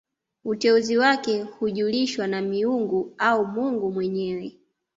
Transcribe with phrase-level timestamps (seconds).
[0.45, 4.57] Uteuzi wake hujulishwa na miungu au mungu mwenyewe